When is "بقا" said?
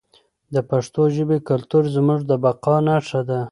2.43-2.75